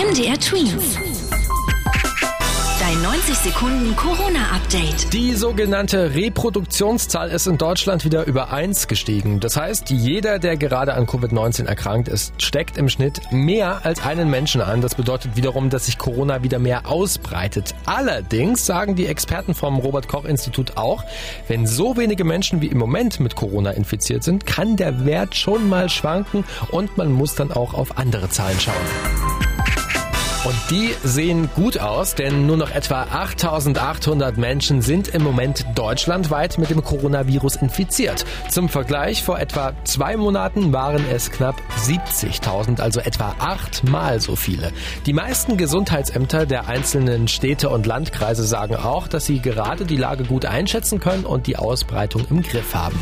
MDR 0.00 0.40
Twins. 0.40 0.96
Dein 2.80 3.02
90 3.02 3.34
Sekunden 3.36 3.94
Corona-Update. 3.96 5.12
Die 5.12 5.34
sogenannte 5.34 6.14
Reproduktionszahl 6.14 7.28
ist 7.28 7.46
in 7.46 7.58
Deutschland 7.58 8.06
wieder 8.06 8.26
über 8.26 8.50
1 8.50 8.88
gestiegen. 8.88 9.40
Das 9.40 9.58
heißt, 9.58 9.90
jeder, 9.90 10.38
der 10.38 10.56
gerade 10.56 10.94
an 10.94 11.04
Covid-19 11.04 11.66
erkrankt 11.66 12.08
ist, 12.08 12.32
steckt 12.42 12.78
im 12.78 12.88
Schnitt 12.88 13.20
mehr 13.30 13.84
als 13.84 14.02
einen 14.02 14.30
Menschen 14.30 14.62
an. 14.62 14.80
Das 14.80 14.94
bedeutet 14.94 15.36
wiederum, 15.36 15.68
dass 15.68 15.84
sich 15.84 15.98
Corona 15.98 16.42
wieder 16.42 16.58
mehr 16.58 16.86
ausbreitet. 16.88 17.74
Allerdings 17.84 18.64
sagen 18.64 18.96
die 18.96 19.06
Experten 19.06 19.54
vom 19.54 19.80
Robert 19.80 20.08
Koch 20.08 20.24
Institut 20.24 20.78
auch, 20.78 21.04
wenn 21.46 21.66
so 21.66 21.98
wenige 21.98 22.24
Menschen 22.24 22.62
wie 22.62 22.68
im 22.68 22.78
Moment 22.78 23.20
mit 23.20 23.36
Corona 23.36 23.72
infiziert 23.72 24.24
sind, 24.24 24.46
kann 24.46 24.76
der 24.76 25.04
Wert 25.04 25.36
schon 25.36 25.68
mal 25.68 25.90
schwanken 25.90 26.44
und 26.70 26.96
man 26.96 27.12
muss 27.12 27.34
dann 27.34 27.52
auch 27.52 27.74
auf 27.74 27.98
andere 27.98 28.30
Zahlen 28.30 28.58
schauen. 28.58 29.19
Und 30.42 30.54
die 30.70 30.94
sehen 31.04 31.50
gut 31.54 31.78
aus, 31.78 32.14
denn 32.14 32.46
nur 32.46 32.56
noch 32.56 32.70
etwa 32.70 33.02
8800 33.02 34.38
Menschen 34.38 34.80
sind 34.80 35.08
im 35.08 35.22
Moment 35.22 35.66
deutschlandweit 35.74 36.56
mit 36.56 36.70
dem 36.70 36.82
Coronavirus 36.82 37.56
infiziert. 37.56 38.24
Zum 38.48 38.70
Vergleich, 38.70 39.22
vor 39.22 39.38
etwa 39.38 39.74
zwei 39.84 40.16
Monaten 40.16 40.72
waren 40.72 41.04
es 41.12 41.30
knapp 41.30 41.60
70.000, 41.84 42.80
also 42.80 43.00
etwa 43.00 43.34
achtmal 43.38 44.18
so 44.18 44.34
viele. 44.34 44.72
Die 45.04 45.12
meisten 45.12 45.58
Gesundheitsämter 45.58 46.46
der 46.46 46.68
einzelnen 46.68 47.28
Städte 47.28 47.68
und 47.68 47.84
Landkreise 47.84 48.44
sagen 48.44 48.76
auch, 48.76 49.08
dass 49.08 49.26
sie 49.26 49.40
gerade 49.40 49.84
die 49.84 49.98
Lage 49.98 50.24
gut 50.24 50.46
einschätzen 50.46 51.00
können 51.00 51.26
und 51.26 51.48
die 51.48 51.58
Ausbreitung 51.58 52.24
im 52.30 52.42
Griff 52.42 52.74
haben. 52.74 52.98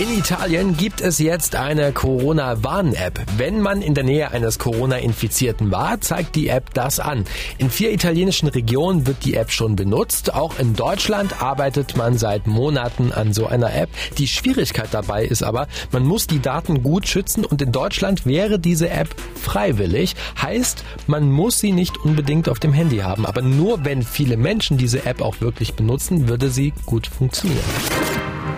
In 0.00 0.16
Italien 0.16 0.76
gibt 0.76 1.00
es 1.00 1.18
jetzt 1.18 1.56
eine 1.56 1.90
Corona-Warn-App. 1.90 3.20
Wenn 3.36 3.60
man 3.60 3.82
in 3.82 3.94
der 3.94 4.04
Nähe 4.04 4.30
eines 4.30 4.60
Corona-Infizierten 4.60 5.72
war, 5.72 6.00
zeigt 6.00 6.36
die 6.36 6.46
App 6.46 6.72
das 6.72 7.00
an. 7.00 7.24
In 7.58 7.68
vier 7.68 7.92
italienischen 7.92 8.46
Regionen 8.46 9.08
wird 9.08 9.24
die 9.24 9.34
App 9.34 9.50
schon 9.50 9.74
benutzt. 9.74 10.32
Auch 10.32 10.56
in 10.60 10.76
Deutschland 10.76 11.42
arbeitet 11.42 11.96
man 11.96 12.16
seit 12.16 12.46
Monaten 12.46 13.10
an 13.10 13.32
so 13.32 13.48
einer 13.48 13.74
App. 13.74 13.90
Die 14.18 14.28
Schwierigkeit 14.28 14.86
dabei 14.92 15.24
ist 15.24 15.42
aber, 15.42 15.66
man 15.90 16.04
muss 16.04 16.28
die 16.28 16.38
Daten 16.38 16.84
gut 16.84 17.08
schützen 17.08 17.44
und 17.44 17.60
in 17.60 17.72
Deutschland 17.72 18.24
wäre 18.24 18.60
diese 18.60 18.90
App 18.90 19.08
freiwillig. 19.34 20.14
Heißt, 20.40 20.84
man 21.08 21.28
muss 21.28 21.58
sie 21.58 21.72
nicht 21.72 21.98
unbedingt 21.98 22.48
auf 22.48 22.60
dem 22.60 22.72
Handy 22.72 22.98
haben. 22.98 23.26
Aber 23.26 23.42
nur 23.42 23.84
wenn 23.84 24.04
viele 24.04 24.36
Menschen 24.36 24.78
diese 24.78 25.06
App 25.06 25.20
auch 25.20 25.40
wirklich 25.40 25.74
benutzen, 25.74 26.28
würde 26.28 26.50
sie 26.50 26.72
gut 26.86 27.08
funktionieren. 27.08 27.58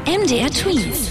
MDR 0.07 0.51
Twins. 0.51 1.11